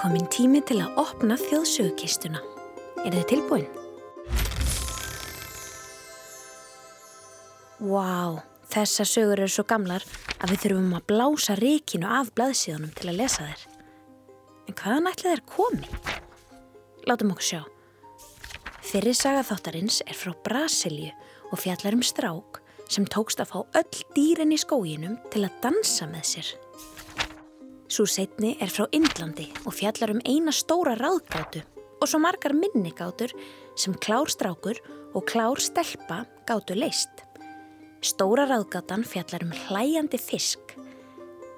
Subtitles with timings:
[0.00, 2.40] komin tími til að opna þjóðsögukistuna.
[3.04, 3.66] Er þið tilbúin?
[7.80, 8.38] Vá, wow,
[8.72, 10.04] þessar sögur eru svo gamlar
[10.40, 13.66] að við þurfum að blása ríkinu af blaðsíðunum til að lesa þér.
[14.70, 15.92] En hvaðan ætla þér komi?
[17.08, 17.60] Látum okkur sjá.
[18.80, 21.12] Fyrir saga þáttarins er frá Brasilju
[21.50, 26.08] og fjallar um strák sem tókst að fá öll dýrin í skóginum til að dansa
[26.08, 26.52] með sér.
[27.90, 31.64] Svo setni er frá Indlandi og fjallar um eina stóra ráðgátu
[31.98, 33.34] og svo margar minnigátur
[33.74, 34.78] sem klár strákur
[35.10, 37.26] og klár stelpa gátu leist.
[38.00, 40.76] Stóra ráðgátan fjallar um hlæjandi fisk.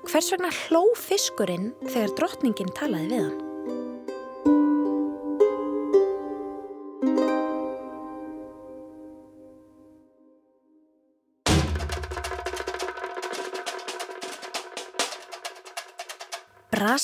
[0.08, 3.51] Hvers vegna hló fiskurinn þegar drottningin talaði við hann?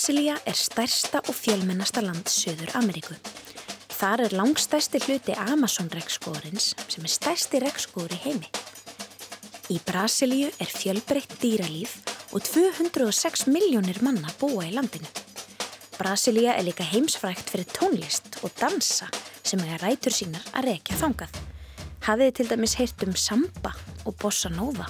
[0.09, 3.13] Brasilia er stærsta og fjölmennasta land Suður Ameríku.
[3.93, 8.49] Þar er langstæsti hluti Amazon-rekskóðurins sem er stærsti rekskóður í heimi.
[9.69, 11.99] Í Brasilíu er fjölbreytt dýralíf
[12.33, 15.05] og 206 miljónir manna búa í landinu.
[15.99, 19.11] Brasilia er líka heimsfrækt fyrir tónlist og dansa
[19.43, 21.37] sem er rætur sínar að rekja þangað.
[22.09, 24.89] Hafiði til dæmis heyrt um samba og bossa nova.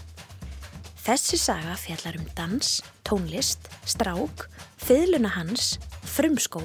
[1.03, 4.47] Þessi saga fjallar um dans, tónlist, strák
[4.89, 6.63] fiðluna hans, frumskó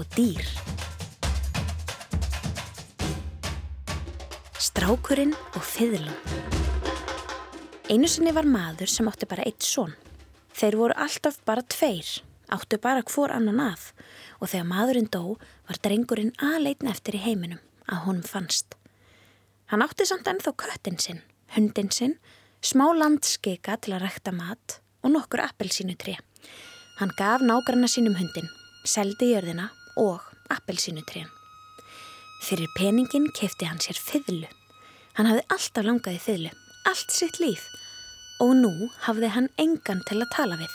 [0.00, 0.46] og dýr.
[4.56, 6.14] Strákurinn og fiðlun.
[7.92, 9.92] Einu sinni var maður sem átti bara eitt són.
[10.56, 12.08] Þeir voru alltaf bara tveir,
[12.48, 13.90] áttu bara hvor annan að
[14.40, 15.36] og þegar maðurinn dó
[15.68, 17.60] var drengurinn aðleitn eftir í heiminum
[17.92, 18.72] að honum fannst.
[19.68, 21.20] Hann átti samt ennþá köttin sinn,
[21.52, 22.16] hundin sinn,
[22.64, 26.16] smá landskika til að rekta mat og nokkur appelsínu tré.
[26.96, 28.46] Hann gaf nágranna sínum hundin,
[28.88, 29.68] seldi jörðina
[30.00, 31.28] og appelsínutrén.
[32.46, 34.48] Fyrir peningin kefti hann sér fiðlu.
[35.16, 36.52] Hann hafði alltaf langaði fiðlu,
[36.88, 37.64] allt sitt líf
[38.40, 38.72] og nú
[39.06, 40.72] hafði hann engan til að tala við,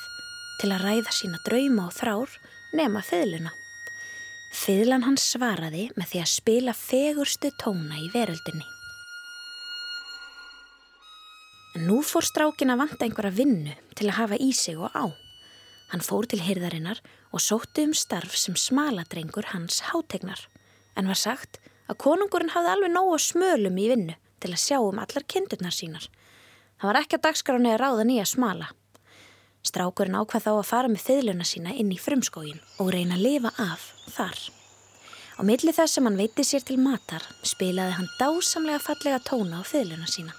[0.61, 2.37] til að ræða sína drauma og þrár
[2.77, 3.53] nema fiðluna.
[4.51, 8.65] Fiðlan hann svaraði með því að spila fegurstu tóna í veröldinni.
[11.77, 15.05] En nú fór strákin að vanta einhverja vinnu til að hafa í sig og á.
[15.91, 17.01] Hann fór til hyrðarinnar
[17.35, 20.45] og sótti um starf sem smaladrengur hans hátegnar
[20.95, 21.59] en var sagt
[21.91, 26.07] að konungurinn hafði alveg nógu smölum í vinnu til að sjá um allar kindurnar sínar.
[26.79, 28.71] Það var ekki að dagskráni að ráða nýja smala.
[29.67, 33.51] Strákurinn ákvað þá að fara með þyðluna sína inn í frumskógin og reyna að lifa
[33.61, 33.83] af
[34.15, 34.39] þar.
[35.37, 39.63] Á milli þess sem hann veiti sér til matar spilaði hann dásamlega fallega tóna á
[39.67, 40.33] þyðluna sína.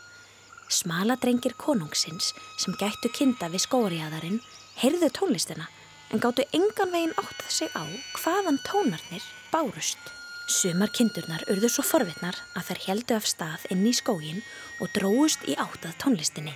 [0.73, 4.41] Smaladrengir konungsins sem gættu kinda við skóriaðarinn
[4.81, 5.69] heyrðu tónlistina
[6.13, 7.85] en gáttu engan veginn átt sig á
[8.21, 10.01] hvaðan tónarnir bárust.
[10.49, 14.43] Sumar kindurnar urðu svo forvitnar að þær heldu af stað inn í skógin
[14.83, 16.55] og dróust í áttað tónlistinni.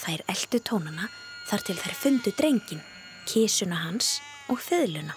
[0.00, 1.10] Þær eldu tónana
[1.50, 2.82] þar til þær fundu drengin,
[3.28, 4.18] kísuna hans
[4.48, 5.16] og föðluna.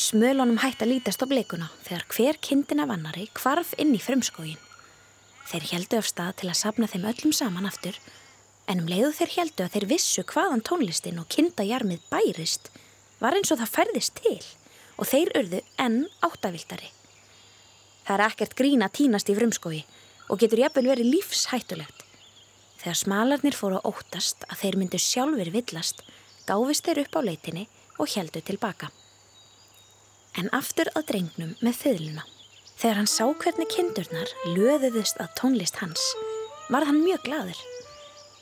[0.00, 4.60] Smölunum hætti að lítast á bleikuna þegar hver kindina vannari kvarf inn í frumskógin.
[5.50, 7.98] Þeir heldu af stað til að sapna þeim öllum saman aftur
[8.70, 12.70] En um leiðu þeir heldu að þeir vissu hvaðan tónlistin og kindajarmið bærist
[13.18, 14.38] var eins og það færðist til
[15.00, 16.92] og þeir urðu enn áttavildari.
[18.06, 19.80] Það er ekkert grína tínast í frumskói
[20.30, 22.04] og getur jafnvel verið lífshættulegt.
[22.80, 26.04] Þegar smalarnir fóru að óttast að þeir myndu sjálfur villast,
[26.46, 27.66] gáfist þeir upp á leitinni
[27.98, 28.92] og heldu tilbaka.
[30.38, 32.24] En aftur að drengnum með þöðluna.
[32.78, 36.00] Þegar hann sá hvernig kindurnar löðuðust að tónlist hans,
[36.72, 37.58] var hann mjög gladur.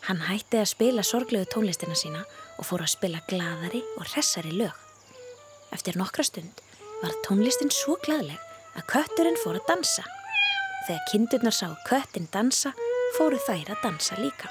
[0.09, 2.23] Hann hætti að spila sorglegu tónlistina sína
[2.57, 4.73] og fór að spila gladari og hressari lög.
[5.77, 6.63] Eftir nokkra stund
[7.03, 8.39] var tónlistin svo gladleg
[8.73, 10.07] að kötturinn fór að dansa.
[10.87, 12.73] Þegar kindurnar sá köttin dansa,
[13.19, 14.49] fóru þær að dansa líka.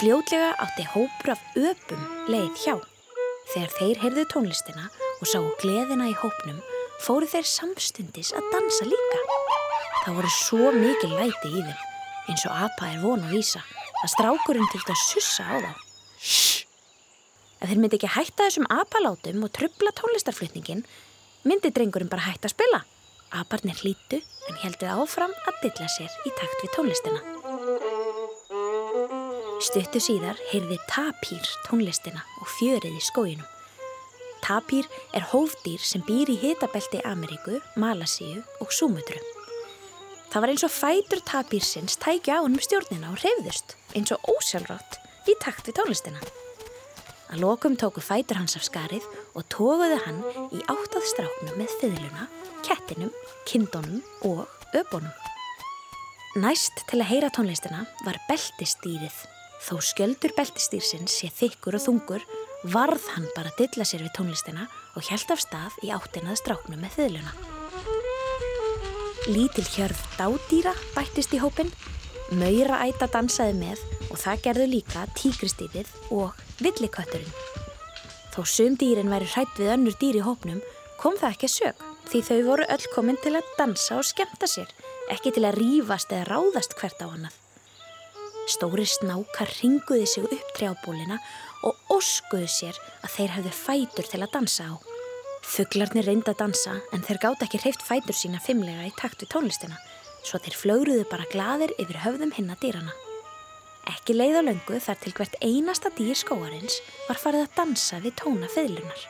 [0.00, 2.02] Fljótlega átti hópur af öpum
[2.32, 2.74] leið hjá.
[3.52, 4.88] Þegar þeir heyrðu tónlistina
[5.20, 6.58] og sáu gleðina í hópnum,
[7.06, 9.22] fóru þeir samstundis að dansa líka.
[10.00, 11.86] Það voru svo mikið læti í þeim
[12.28, 13.62] eins og apa er von að vísa
[14.02, 15.72] að strákurinn til þetta sussa á þá.
[16.20, 16.66] Shhh!
[17.60, 20.80] Ef þeir myndi ekki hætta þessum apalátum og trubla tónlistarflutningin,
[21.44, 22.80] myndi drengurinn bara hætta að spila.
[23.36, 24.18] Aparnir hlítu
[24.48, 27.20] en heldu áfram að dilla sér í takt við tónlistina.
[29.60, 33.48] Stuttu síðar heyrði tapýr tónlistina og fjörið í skóginum.
[34.40, 39.20] Tapýr er hófdýr sem býr í hitabelti Ameríku, Malasíu og Súmutru.
[40.30, 44.28] Það var eins og fætur tapírsins tækja á hann um stjórnina og reyðust eins og
[44.30, 46.20] ósjálfrátt í takt við tónlistina.
[47.34, 50.22] Að lokum tóku fætur hans af skarið og tóguðu hann
[50.54, 52.28] í áttað stráknum með fiðluna,
[52.62, 53.10] kettinum,
[53.50, 54.00] kindunum
[54.30, 54.46] og
[54.78, 55.10] öbunum.
[56.38, 59.16] Næst til að heyra tónlistina var beltistýrið.
[59.66, 62.28] Þó sköldur beltistýrsins sé þykkur og þungur
[62.70, 67.00] varð hann bara dilla sér við tónlistina og hjælt af stað í áttinað stráknum með
[67.00, 67.59] fiðluna.
[69.28, 71.68] Lítil hjörð dádýra bættist í hópin,
[72.32, 77.34] Möyra æta dansaði með og það gerðu líka tíkristýrið og villikötturinn.
[78.32, 80.62] Þó sum dýrin væri hrætt við önnur dýr í hópnum
[81.02, 84.48] kom það ekki að sög því þau voru öll komin til að dansa og skemta
[84.48, 84.72] sér,
[85.12, 87.36] ekki til að rýfast eða ráðast hvert á hannað.
[88.48, 91.20] Stóri snákar ringuði sig upp trjábólina
[91.68, 94.89] og oskuðu sér að þeir hefðu fætur til að dansa á.
[95.46, 99.32] Þuglarnir reynda að dansa en þeir gátt ekki hreift fætur sína fimmlega í takt við
[99.34, 99.78] tónlistina
[100.26, 102.92] svo þeir flögruðu bara gladir yfir höfðum hinna dýrana.
[103.88, 106.76] Ekki leið á löngu þar til hvert einasta dýr skóarins
[107.08, 109.06] var farið að dansa við tóna feðlunar.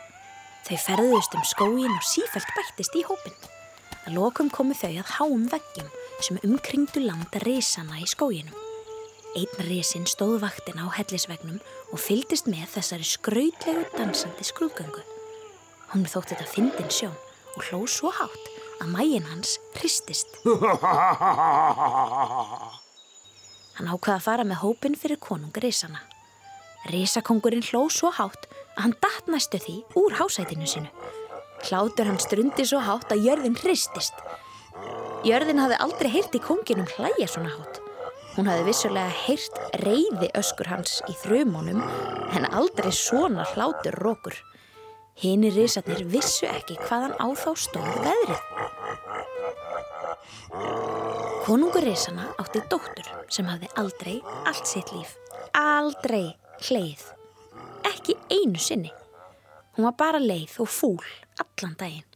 [0.69, 3.37] Þau ferðuðust um skóin og sífælt bættist í hópin.
[4.06, 5.91] Að lokum komu þau að háum veggjum
[6.23, 8.56] sem umkringdu landa risana í skóginum.
[9.37, 11.61] Einn risin stóð vaktina á hellisvegnum
[11.91, 15.10] og fyldist með þessari skrautlegu dansandi skrúðgöngu.
[15.91, 17.17] Hún þótti þetta fyndin sjón
[17.57, 18.45] og hló svo hátt
[18.81, 20.29] að mægin hans hristist.
[23.81, 26.01] Hann ákvaði að fara með hópin fyrir konungur risana.
[26.93, 28.47] Risakongurinn hló svo hátt
[28.77, 30.91] að hann datt næstu því úr hásætinu sinu.
[31.67, 34.17] Hlátur hann strundi svo hátt að jörðin hristist.
[35.27, 37.81] Jörðin hafði aldrei heyrt í konginum hlæja svona hátt.
[38.37, 41.83] Hún hafði vissulega heyrt reyði öskur hans í þrjumunum
[42.37, 44.37] en aldrei svona hlátur rókur.
[45.20, 48.44] Hini risarnir vissu ekki hvaðan á þá stóð veðrið.
[51.44, 54.14] Konungur risana átti dóttur sem hafði aldrei
[54.49, 55.17] allt sitt líf.
[55.56, 56.31] Aldrei
[56.69, 57.02] hleið.
[57.90, 58.93] Ekki einu sinni.
[59.76, 62.06] Hún var bara leið og fúl allan daginn.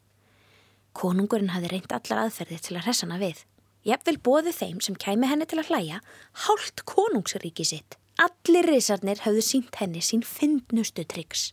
[0.94, 3.42] Konungurinn hafði reynd allar aðferðir til að hressana við.
[3.84, 6.00] Jafnvel bóði þeim sem kæmi henni til að hlæja
[6.46, 7.98] hálft konungsríki sitt.
[8.16, 11.50] Allir risarnir hafðu sínt henni sín fyndnustu tryggs,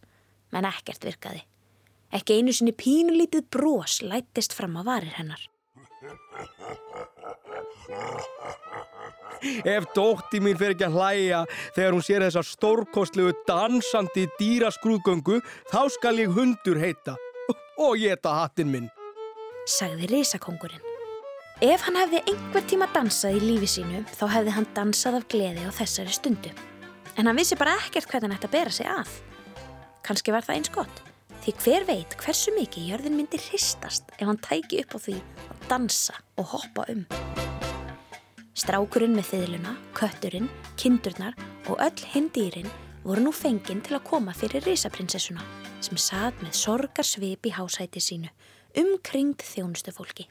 [0.51, 1.43] menn ekkert virkaði.
[2.11, 5.41] Ekki einu sinni pínulítið brós lættist fram á varir hennar.
[9.65, 11.41] Ef dótti mín fer ekki að hlæja
[11.75, 15.39] þegar hún sér þessa stórkostlegu dansandi dýraskrúðgöngu
[15.71, 17.15] þá skal ég hundur heita
[17.81, 18.89] og geta hattinn minn.
[19.69, 20.83] Sagði risakongurinn.
[21.61, 25.65] Ef hann hefði einhver tíma dansað í lífi sínu þá hefði hann dansað af gleði
[25.65, 26.53] á þessari stundu.
[27.17, 29.11] En hann vissi bara ekkert hvernig hann ætti að bera sig að.
[30.05, 31.01] Kanski var það eins gott.
[31.41, 35.17] Því hver veit hversu mikið jörðin myndi hristast ef hann tæki upp á því
[35.49, 37.05] að dansa og hoppa um.
[38.57, 41.37] Strákurinn með þiðluna, kötturinn, kindurnar
[41.71, 42.69] og öll hindýrin
[43.01, 45.41] voru nú fenginn til að koma fyrir risaprinsessuna
[45.81, 48.29] sem sað með sorgarsvip í hásæti sínu
[48.77, 50.27] umkring þjónustu fólki.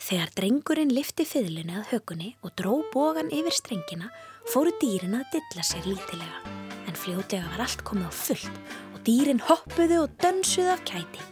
[0.00, 4.12] Þegar drengurinn lifti fiðlunni að hökunni og dró bógan yfir strengina
[4.52, 6.60] fóru dýrin að dilla sér lítilega
[6.90, 8.60] en fljótega var allt komið á fullt
[8.90, 11.22] og dýrin hoppuðu og dönsuðu af kæti.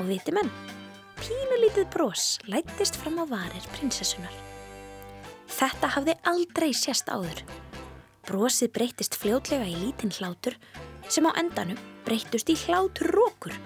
[0.00, 0.50] Og viti menn,
[1.20, 4.32] pínulítið brós lættist fram á varir prinsessunar.
[5.48, 7.42] Þetta hafði aldrei sérst áður.
[8.28, 10.56] Brósið breytist fljótlega í lítinn hlátur
[11.08, 13.56] sem á endanum breytust í hlátur rókur.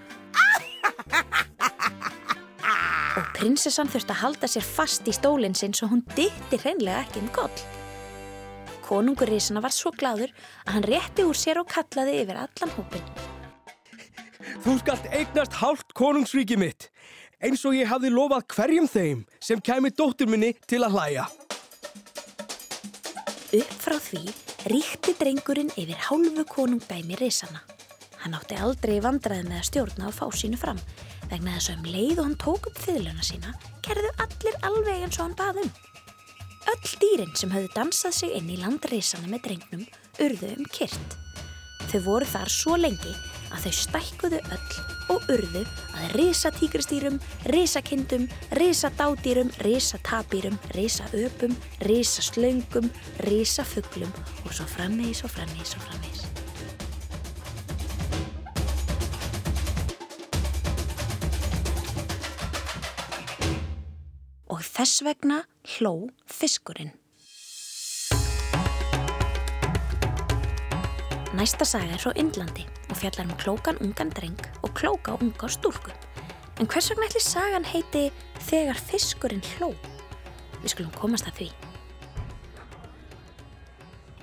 [3.12, 7.23] Og prinsessan þurfti að halda sér fast í stólinn sinn svo hún dytti hreinlega ekki
[7.23, 7.82] um koll.
[8.93, 10.29] Konungur Rísana var svo gladur
[10.67, 13.05] að hann rétti úr sér og kallaði yfir allan hópin.
[14.61, 16.91] Þú skalt eignast hálft konungsríki mitt
[17.43, 21.25] eins og ég hafði lofað hverjum þeim sem kæmi dóttur minni til að hlæja.
[23.63, 24.21] Upp frá því
[24.69, 27.65] ríkti drengurinn yfir hálfu konungdæmi risana.
[28.23, 30.83] Hann átti aldrei vandraði með að stjórna og fá sínu fram
[31.33, 33.57] vegna þess að um leið og hann tók upp þiðluna sína
[33.89, 35.73] kerðu allir alveg eins og hann baðum.
[36.71, 39.85] Öll dýrin sem höfðu dansað sig inn í landrisana með drengnum
[40.23, 41.16] urðu um kyrt.
[41.90, 43.14] Þau voru þar svo lengi
[43.52, 44.76] að þau stækkuðu öll
[45.12, 45.64] og urðu
[45.99, 47.19] að risatíkristýrum,
[47.52, 48.28] risakindum,
[48.59, 52.88] risadádýrum, risatapýrum, risaöpum, risaslöngum,
[53.26, 54.14] risafuglum
[54.47, 56.42] og svo frammeis og frammeis og frammeis.
[64.52, 65.38] Og þess vegna
[65.78, 66.92] hló fiskurinn.
[71.32, 75.94] Næsta saga er frá Indlandi og fjallar um klókan ungan dreng og klóka unga stúlku.
[76.61, 78.11] En hvers vegna ætli sagan heiti
[78.42, 79.71] Þegar fiskurinn hló?
[80.61, 81.49] Við skulum komast að því.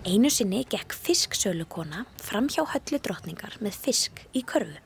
[0.10, 4.78] Einu sinni gekk fisksölukona fram hjá höllu drottningar með fisk í körfu.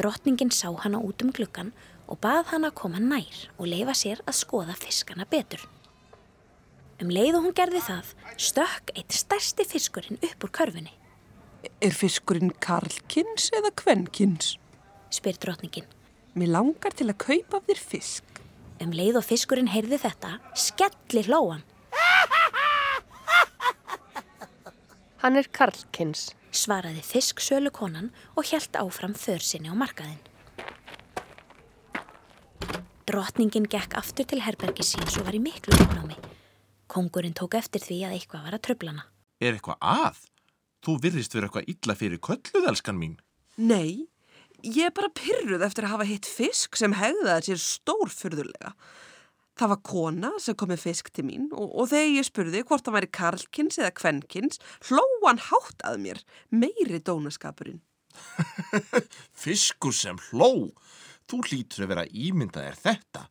[0.00, 1.70] Drottningin sá hana út um gluggan
[2.10, 5.62] og bað hana að koma nær og leifa sér að skoða fiskana betur.
[7.00, 10.92] Um leið og hún gerði það, stökk eitt stærsti fiskurinn upp úr körfunni.
[11.80, 14.56] Er fiskurinn karlkins eða kvennkins?
[15.10, 15.88] spyr drottningin.
[16.36, 18.42] Mér langar til að kaupa af þér fisk.
[18.80, 21.64] Um leið og fiskurinn heyrði þetta, skelli hlóan.
[25.20, 26.30] Hann er Karlkins.
[26.50, 30.29] svaraði fisksölukonan og hjælt áfram för sinni á markaðinn.
[33.10, 36.14] Drottningin gekk aftur til herbergi síns og var í miklu uppnámi.
[36.90, 39.02] Kongurinn tók eftir því að eitthvað var að tröflana.
[39.42, 40.20] Er eitthvað að?
[40.86, 43.16] Þú virðist vera eitthvað illa fyrir kölluð, elskan mín.
[43.58, 44.06] Nei,
[44.62, 48.76] ég er bara pyrruð eftir að hafa hitt fisk sem hegðaði sér stórfurðulega.
[49.58, 52.86] Það var kona sem kom með fisk til mín og, og þegar ég spurði hvort
[52.86, 56.22] það væri karlkins eða kvenkins, hlóan hátt að mér,
[56.54, 57.82] meiri dónaskapurinn.
[59.42, 60.70] Fiskur sem hló.
[61.30, 63.28] Þú hlýtur að vera ímyndað er þetta.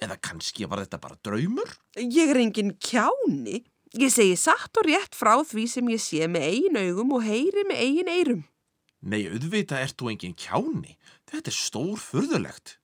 [0.00, 1.72] Eða kannski var þetta bara draumur?
[1.98, 3.64] Ég er engin kjáni.
[3.98, 7.64] Ég segi satt og rétt frá því sem ég sé með eigin augum og heyri
[7.66, 8.44] með eigin eyrum.
[9.02, 10.94] Nei, auðvita ert þú engin kjáni.
[11.26, 12.76] Þetta er stór furðulegt.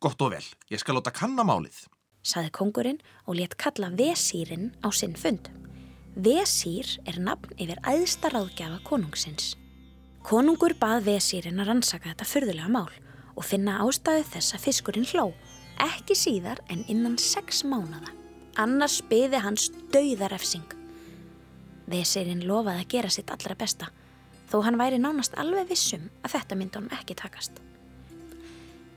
[0.00, 1.88] Gott og vel, ég skal láta kannamálið.
[2.22, 5.48] saði kongurinn og let kalla Vesýrin á sinn fund.
[6.14, 9.56] Vesýr er nafn yfir æðsta ráðgjafa konungsins.
[10.22, 12.92] Konungur bað Vesýrin að rannsaka þetta furðulega mál
[13.40, 15.30] og finna ástæðu þess að fiskurinn hló,
[15.80, 18.12] ekki síðar en innan sex mánada.
[18.60, 20.66] Annars byði hans dauðarefsing.
[21.88, 23.88] Vesýrin lofaði að gera sitt allra besta,
[24.50, 27.62] þó hann væri nánast alveg vissum að þetta myndi honum ekki takast.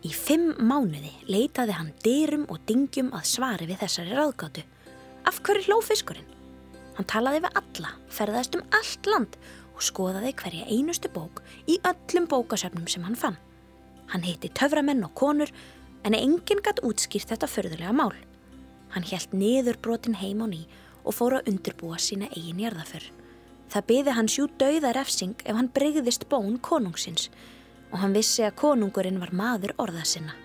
[0.04, 4.66] Í fimm mánuði leitaði hann dyrum og dingjum að svari við þessari ráðgátu.
[5.24, 6.28] Af hverju hló fiskurinn?
[6.98, 9.40] Hann talaði við alla, ferðaðist um allt land
[9.72, 11.40] og skoðaði hverja einustu bók
[11.72, 13.40] í öllum bókasöfnum sem hann fann.
[14.14, 15.50] Hann hitti töframenn og konur
[16.06, 18.14] en enginn gatt útskýrt þetta förðulega mál.
[18.94, 20.60] Hann hjælt niður brotin heim á ný
[21.02, 23.08] og fór að undirbúa sína eigin jarðaför.
[23.74, 27.32] Það byði hann sjú dauða refsing ef hann breyðist bón konungsins
[27.90, 30.36] og hann vissi að konungurinn var maður orða sinna.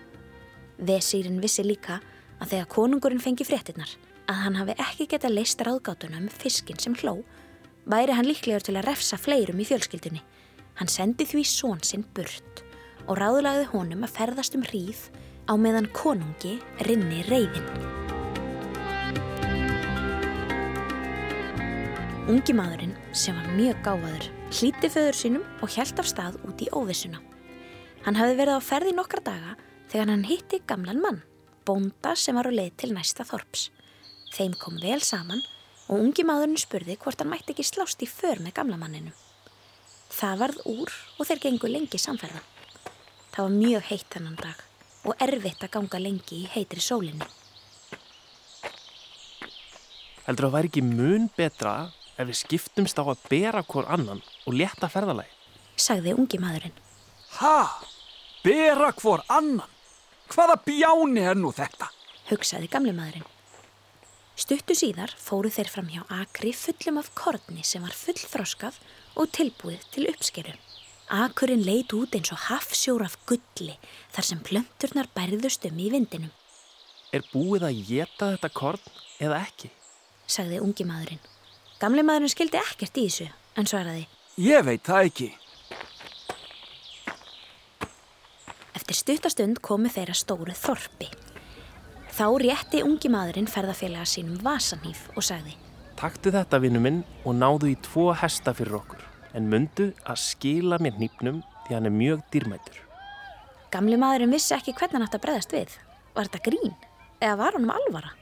[0.81, 1.99] Vesýrin vissi líka
[2.39, 3.93] að þegar konungurinn fengi fréttinnar
[4.33, 7.19] að hann hafi ekki geta leist ráðgátuna um fiskin sem hló,
[7.85, 10.25] væri hann líklegur til að refsa fleirum í fjölskyldunni.
[10.81, 12.65] Hann sendi því són sinn burt
[13.09, 15.07] og ráðlagði honum að ferðast um hríð
[15.49, 17.65] á meðan konungi rinni reyðin.
[22.29, 26.69] Ungi maðurinn, sem var mjög gáfaður, hlíti föður sínum og hjælt af stað út í
[26.77, 27.23] óvissuna.
[28.05, 29.55] Hann hafði verið á ferði nokkra daga
[29.89, 31.23] þegar hann hitti gamlan mann,
[31.65, 33.71] bónda sem var á leið til næsta þorps.
[34.37, 35.41] Þeim kom vel saman
[35.89, 39.17] og ungi maðurinn spurði hvort hann mætti ekki slást í för með gamla manninu.
[40.13, 42.45] Það varð úr og þeir gengu lengi samferða.
[43.39, 44.63] Það var mjög heitt þennan dag
[45.07, 47.29] og erfitt að ganga lengi í heitri sólinni.
[50.25, 51.75] Heldur að það væri ekki mun betra
[52.19, 55.31] ef við skiptumst á að bera hvort annan og létta ferðalagi?
[55.79, 56.75] Sagði ungi maðurinn.
[57.39, 57.79] Ha?
[58.43, 59.71] Bera hvor annan?
[60.35, 61.93] Hvaða bjáni er nú þetta?
[62.33, 63.35] Hugsaði gamli maðurinn.
[64.35, 68.83] Stuttu síðar fóru þeir fram hjá akri fullum af korni sem var fullþroskað
[69.15, 70.59] og tilbúið til uppskeru.
[71.09, 73.79] Akurinn leit út eins og hafsjór af gulli
[74.13, 76.33] þar sem plönturnar bærðust um í vindinum,
[77.17, 78.83] Er búið að geta þetta korn
[79.25, 79.71] eða ekki?
[80.29, 81.23] sagði ungi maðurinn.
[81.81, 84.05] Gamli maðurinn skildi ekkert í þessu en svaraði.
[84.37, 85.31] Ég veit það ekki.
[88.77, 91.09] Eftir stuttastund komu þeirra stóru þorpi.
[92.13, 95.57] Þá rétti ungi maðurinn ferðafélaga sínum vasanhýf og sagði.
[95.97, 100.79] Taktu þetta vinnu minn og náðu í tvo hesta fyrir okkur en mundu að skila
[100.83, 102.79] mér nýpnum því hann er mjög dýrmætur.
[103.73, 105.75] Gamli maðurinn vissi ekki hvernig hann átt að breðast við.
[106.17, 106.75] Var þetta grín?
[107.21, 108.15] Eða var honum alvara?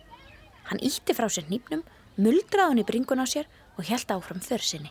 [0.67, 1.85] Hann ítti frá sér nýpnum,
[2.19, 3.47] muldraði hann í bringun á sér
[3.77, 4.91] og held áfram för sinni.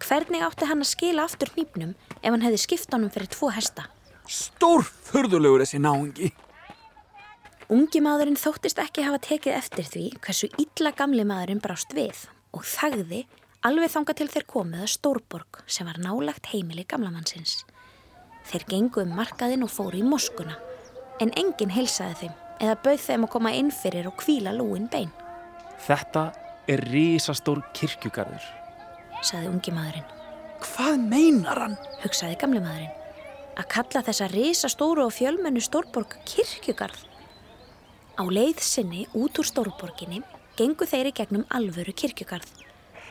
[0.00, 3.86] Hvernig átti hann að skila aftur nýpnum ef hann hefði skipt honum fyrir tvo hesta?
[4.26, 6.32] Stór furðulegur þessi náungi.
[7.70, 12.24] Ungi maðurinn þóttist ekki hafa tekið eftir því hversu illa gamli maðurinn brást við
[12.56, 13.20] og þagði
[13.66, 17.64] alveg þanga til þeir komið að Stórborg sem var nálagt heimili gamlamannsins.
[18.50, 20.56] Þeir gengu um markaðinn og fóru í moskuna
[21.20, 25.10] en enginn heilsaði þeim eða bauð þeim að koma inn fyrir og kvíla lúin bein,
[25.80, 26.22] Þetta
[26.68, 28.42] er risastór kirkjugarður.
[29.24, 30.04] saði ungi maðurinn.
[30.60, 31.76] Hvað meinar hann?
[32.02, 32.92] Hugsaði gamli maðurinn.
[33.56, 37.00] Að kalla þessa risastóru og fjölmennu Stórborg kirkjugarð.
[38.20, 40.20] Á leið sinni út úr Stórborginni
[40.56, 42.48] gengu þeir í gegnum alvöru kirkjugarð.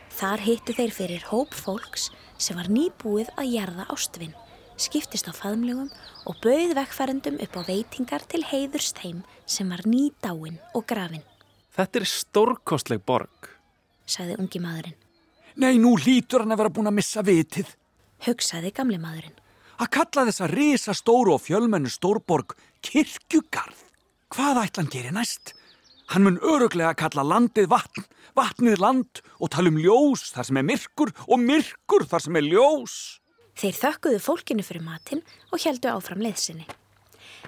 [0.10, 2.10] Þar hittu þeir fyrir hóp fólks
[2.42, 4.34] sem var nýbúið að jarða ástvinn,
[4.80, 5.89] skiptist á faðmlegum
[6.28, 11.25] og bauð vekkfærendum upp á veitingar til heiðurst heim sem var nýdáinn og grafinn,
[11.80, 13.50] Þetta er stórkostleg borg.
[14.10, 14.96] sagði ungi maðurinn.
[15.56, 17.70] Nei, nú lítur hann að vera búin að missa vitið.
[18.25, 19.36] Hugsaði gamli maðurinn.
[19.80, 23.78] Að kalla þessa risa stóru og fjölmennu stórborg kirkjugarð.
[24.34, 25.54] Hvað ætla hann gerir næst?
[26.10, 30.66] Hann mun öruglega kalla landið vatn, vatnið land og tala um ljós þar sem er
[30.66, 32.96] myrkur og myrkur þar sem er ljós.
[33.60, 35.22] Þeir þökkuðu fólkinu fyrir matinn
[35.54, 36.66] og heldu áfram leiðsinni.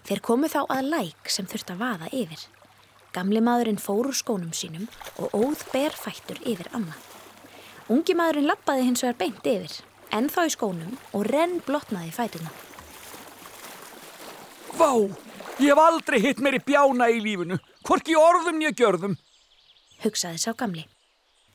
[0.05, 2.43] Þeir komu þá að læk sem þurfti að vaða yfir.
[3.15, 4.85] Gamli maðurinn fór úr skónum sínum
[5.17, 7.01] og óð ber fættur yfir annað.
[7.91, 9.73] Ungi maðurinn lappaði hins vegar beint yfir,
[10.13, 12.53] ennþá í skónum og renn blotnaði fætuna.
[14.77, 14.93] Vá,
[15.57, 19.15] ég hef aldrei hitt meiri bjána í lífinu, hvorki orðum nýja gjörðum.
[20.03, 20.85] Hugsaði sá gamli.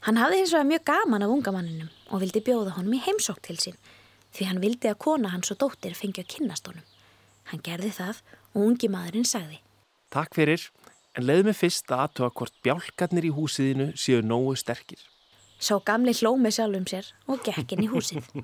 [0.06, 3.40] Hann hafði hins vegar mjög gaman af unga manninum og vildi bjóða honum í heimsók
[3.42, 3.78] til sín
[4.36, 6.84] því hann vildi að kona hans og dóttir fengi að kynnast honum.
[7.50, 8.20] Hann gerði það
[8.52, 9.60] og ungi maðurinn sagði.
[10.12, 10.62] Takk fyrir,
[11.16, 15.00] en leiðu mig fyrst að aðtöga hvort bjálkarnir í húsiðinu séu nógu sterkir.
[15.58, 18.28] Sá gamli hló með sjálfum sér og gekk inn í húsið.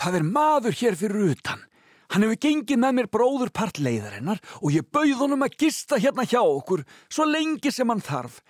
[0.00, 1.64] Það er maður hér fyrir utan.
[2.10, 6.40] Hann hefur gengið með mér bróðurpart leiðarinnar og ég bauð honum að gista hérna hjá
[6.42, 8.40] okkur svo lengi sem hann þarf.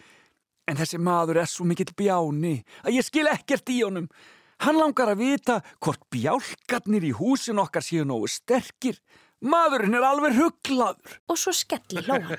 [0.71, 4.09] En þessi maður er svo mikill bjáni að ég skil ekkert í honum.
[4.63, 9.01] Hann langar að vita hvort bjálkarnir í húsin okkar séu nógu sterkir.
[9.43, 11.17] Maðurinn er alveg rugglaður.
[11.27, 12.31] Og svo skelli hlóan,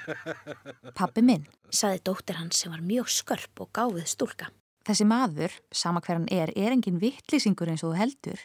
[0.98, 4.48] Pappi minn, saði dóttir hans sem var mjög skörp og gáfið stúlka.
[4.88, 8.40] þessi maður, sama hver hann er, er engin vittlýsingur eins og þú heldur.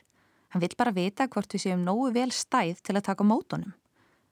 [0.52, 3.74] Hann vill bara vita hvort við séum nógu vel stæð til að taka á mótunum.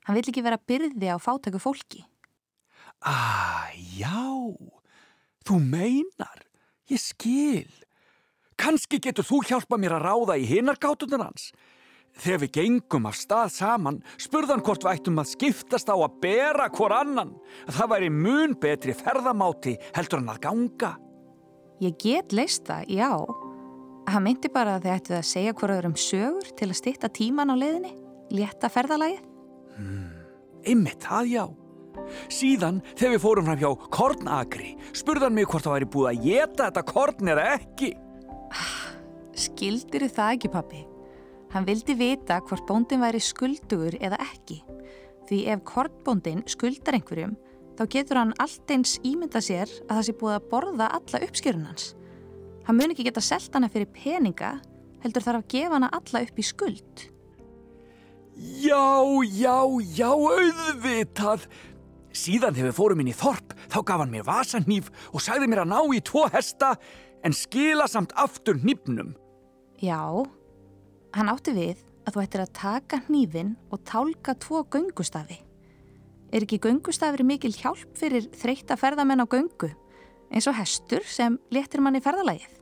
[0.07, 2.05] Hann vill ekki vera byrði á fátæku fólki.
[3.05, 4.17] Ah, já,
[5.45, 6.47] þú meinar,
[6.89, 7.69] ég skil.
[8.57, 11.51] Kanski getur þú hjálpa mér að ráða í hinargátunar hans.
[12.17, 16.71] Þegar við gengum af stað saman, spurðan hvort við ættum að skiptast á að bera
[16.73, 17.35] hvor annan.
[17.69, 20.95] Það væri mun betri ferðamáti heldur en að ganga.
[21.85, 23.11] Ég get leist það, já.
[24.07, 27.51] Hann meinti bara að þið ættu að segja hvora öðrum sögur til að stýtta tíman
[27.51, 27.93] á leiðinni,
[28.39, 29.23] létta ferðalagið.
[30.67, 31.45] Einmitt það, já.
[32.31, 36.69] Síðan, þegar við fórum fram hjá kornagri, spurðan mig hvort það væri búið að geta
[36.69, 37.91] þetta korn eða ekki.
[39.47, 40.85] Skildir það ekki, pappi?
[41.55, 44.61] Hann vildi vita hvort bóndin væri skuldugur eða ekki.
[45.27, 47.35] Því ef kornbóndin skuldar einhverjum,
[47.75, 51.71] þá getur hann allt eins ímynda sér að það sé búið að borða alla uppskjörun
[51.73, 51.95] hans.
[52.67, 54.57] Hann mun ekki geta selt hana fyrir peninga,
[55.05, 57.07] heldur þarf að gefa hana alla upp í skuld.
[58.37, 58.85] Já,
[59.33, 59.57] já,
[59.97, 61.47] já, auðvitað.
[62.17, 65.63] Síðan þegar við fórum inn í þorp, þá gaf hann mér vasanýf og sagði mér
[65.65, 66.75] að ná í tvo hesta
[67.25, 69.15] en skila samt aftur nýpnum.
[69.81, 70.01] Já,
[71.17, 75.39] hann átti við að þú ættir að taka hnífin og tálka tvo göngustafi.
[76.35, 79.71] Er ekki göngustafir mikil hjálp fyrir þreytta ferðamenn á göngu,
[80.31, 82.55] eins og hestur sem léttir manni ferðalagið?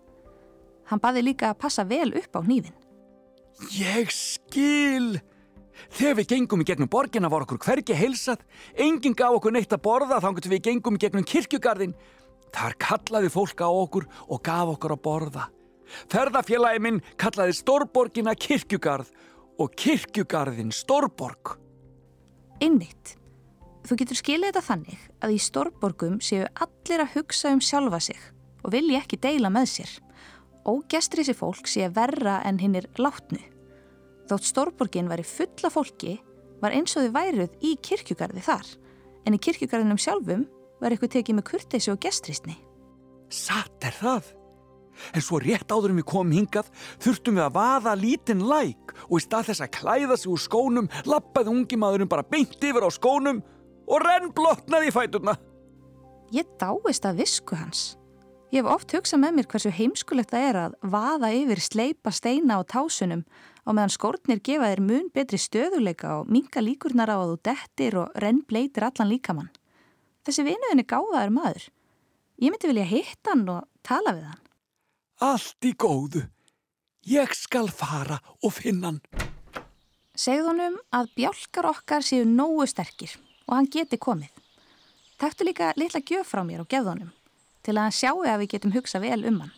[0.91, 2.75] Hann baði líka að passa vel upp á hnífin.
[3.73, 5.21] Ég skil.
[5.95, 8.45] Þegar við gengum í gegnum borgina var okkur hvergi heilsað,
[8.79, 11.97] enginn gaf okkur neitt að borða þannig við gengum í gegnum kirkjugarðin.
[12.55, 15.49] Þar kallaði fólk á okkur og gaf okkur að borða.
[16.11, 19.11] Ferðafélagi minn kallaði stórborgina kirkjugarð
[19.59, 21.57] og kirkjugarðin stórborg.
[22.63, 23.17] Einmitt.
[23.85, 28.21] Þú getur skilið þetta þannig að í stórborgum séu allir að hugsa um sjálfa sig
[28.65, 29.91] og vilji ekki deila með sér.
[30.65, 33.43] Ógestrísi fólk sé verra en hinn er látnu.
[34.31, 36.17] Þótt stórborgin væri fulla fólki
[36.63, 38.71] var eins og þið væruð í kirkjugarði þar
[39.29, 40.47] en í kirkjugarðinum sjálfum
[40.81, 42.57] var eitthvað tekið með kurteysi og gestristni.
[43.29, 44.33] Satt er það.
[45.13, 46.71] En svo rétt áður en við komum hingað
[47.03, 50.91] þurftum við að vaða lítinn læk og í stað þess að klæða sig úr skónum
[51.09, 53.43] lappaði ungi maðurinn bara beint yfir á skónum
[53.87, 55.37] og renn blotnaði í fæturna.
[56.35, 57.95] Ég dáist að visku hans.
[58.55, 62.59] Ég hef oft hugsað með mér hversu heimskulegt það er að vaða yfir sleipa steina
[62.59, 63.25] á tásunum
[63.65, 67.97] og meðan skórnir gefa þér mun betri stöðuleika og minga líkurnar á að þú dettir
[67.99, 69.51] og renn bleitir allan líkamann.
[70.25, 71.67] Þessi vinuðin er gáðaður maður.
[72.39, 74.47] Ég myndi vilja hitta hann og tala við hann.
[75.25, 76.25] Allt í góðu.
[77.11, 79.03] Ég skal fara og finna hann.
[80.15, 84.33] Segð honum að bjálkar okkar séu nógu sterkir og hann geti komið.
[85.21, 87.13] Takktu líka litla gjöf frá mér og gefð honum
[87.65, 89.55] til að hann sjáu að við getum hugsa vel um hann.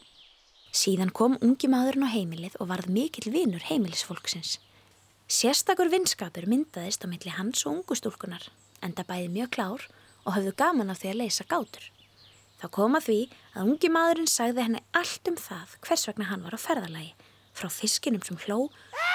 [0.76, 4.58] Síðan kom ungi maðurinn á heimilið og varð mikill vinur heimilisfólksins.
[5.26, 8.44] Sérstakur vinskapur myndaðist á milli hans og ungu stúlkunar,
[8.84, 9.86] enda bæði mjög klár
[10.22, 11.88] og hafðu gaman af því að leysa gátur.
[12.60, 13.18] Þá koma því
[13.56, 17.12] að ungi maðurinn sagði henni allt um það hvers vegna hann var á ferðalagi,
[17.56, 18.68] frá fiskinum sem hló,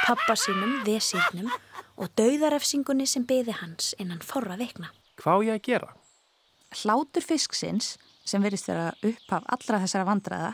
[0.03, 1.47] pappa sínum, vesýrnum
[1.97, 4.91] og dauðarefsingunni sem beði hans innan forra vikna.
[5.21, 5.89] Hvað á ég að gera?
[6.81, 10.51] Hlátur fisksins, sem verist vera upphaf allra þessara vandraða,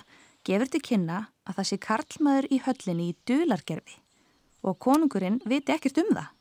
[0.47, 4.00] gefur til kynna að það sé karlmaður í höllinni í dulargerfi
[4.67, 6.32] og konungurinn viti ekkert um það.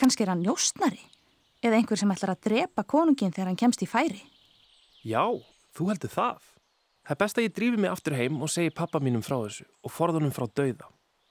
[0.00, 1.02] Kanski er hann njóstnari
[1.64, 4.22] eða einhver sem ætlar að drepa konungin þegar hann kemst í færi.
[5.04, 5.22] Já,
[5.76, 6.42] þú heldur það.
[7.04, 9.66] Það er best að ég drífi mig aftur heim og segi pappa mínum frá þessu
[9.84, 10.88] og forðunum frá dauða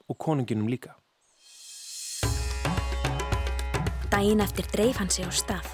[0.08, 0.94] og konunginum líka.
[4.14, 5.66] Dæin eftir dreif hann sig á stað,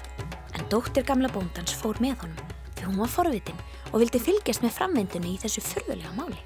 [0.56, 3.58] en dóttir gamla bóndans fór með honum því hún var forvitin
[3.90, 6.38] og vildi fylgjast með framvindunni í þessu fyrðulega máli.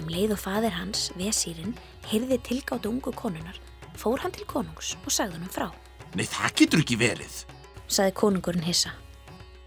[0.00, 1.74] Um leið og fadir hans, Vesýrin,
[2.08, 3.58] heyrði tilgátt ungu konunar,
[3.92, 5.66] fór hann til konungs og sagði hann frá.
[6.16, 7.36] Nei, það getur ekki verið.
[7.92, 8.94] Saði konungurinn hissa.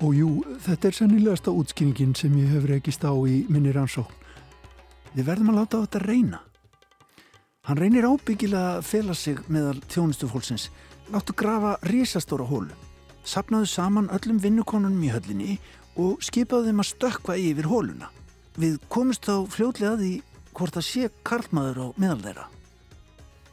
[0.02, 0.32] Og jú,
[0.66, 4.18] þetta er sennilegasta útskýringin sem ég hefur rekist á í minni rannsókn.
[5.14, 6.42] Við verðum að láta á þetta reyna.
[7.70, 10.72] Hann reynir ábyggilega að fela sig meðal þjónustufólksins.
[11.14, 12.74] Láttu grafa risastóra hólu.
[13.26, 15.58] Sapnaðu saman öllum vinnukonunum í höllinni
[16.02, 18.10] og skipaðu þeim að stökka yfir hóluna.
[18.58, 20.14] Við komumst þá fljóðlega að því
[20.56, 22.46] hvort það sé karlmaður á meðal þeirra.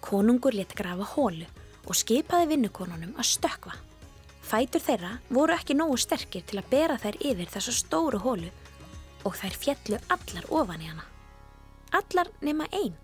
[0.01, 1.49] Konungur let grafa hólu
[1.85, 3.77] og skipaði vinnukonunum að stökva.
[4.43, 8.51] Fætur þeirra voru ekki nógu sterkir til að bera þær yfir þessa stóru hólu
[9.29, 11.05] og þær fjallu allar ofan í hana.
[11.93, 12.97] Allar nema einn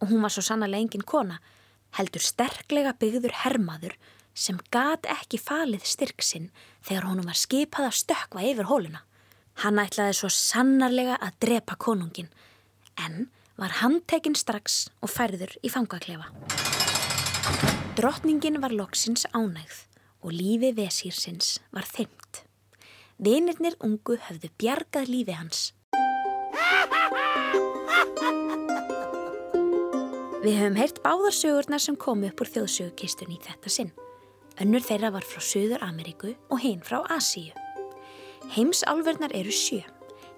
[0.00, 1.40] og hún var svo sannlega engin kona,
[1.96, 3.96] heldur sterklega byggður hermaður
[4.36, 6.50] sem gat ekki falið styrk sinn
[6.84, 9.00] þegar honum var skipað að stökva yfir hóluna.
[9.64, 12.28] Hann ætlaði svo sannarlega að drepa konungin,
[13.00, 16.28] en var handtekinn strax og færður í fangaklefa.
[17.96, 19.86] Drottningin var loksins ánægð
[20.20, 22.44] og lífi vesýrsins var þymt.
[23.16, 25.72] Vinirnir ungu höfðu bjargað lífi hans.
[30.46, 33.88] Við höfum heyrt báðarsögurnar sem komu upp úr þjóðsögukistunni í þetta sinn.
[34.62, 37.50] Önnur þeirra var frá Suður Ameríku og hinn frá Asíu.
[38.54, 39.80] Heimsálfurnar eru sjö.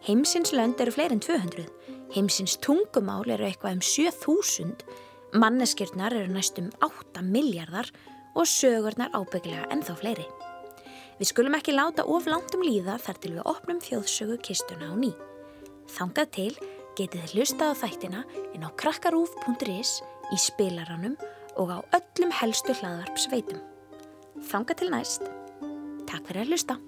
[0.06, 1.66] Heimsins lönd eru fleiri en 200.
[2.14, 4.72] Heimsins tungumál eru eitthvað um 7000.
[5.36, 7.92] Manneskjörnar eru næstum 8 miljardar
[8.32, 10.24] og sögurnar ábygglega ennþá fleiri.
[11.20, 14.96] Við skulum ekki láta of langt um líða þar til við opnum þjóðsögu kistuna á
[14.96, 15.12] ný.
[15.92, 16.52] Þangað til
[16.98, 18.22] getið þið hlusta á þættina
[18.54, 19.98] en á krakkarúf.is
[20.34, 21.16] í spilaranum
[21.58, 23.62] og á öllum helstu hlaðvarp sveitum.
[24.50, 25.26] Þanga til næst.
[26.10, 26.78] Takk fyrir að hlusta.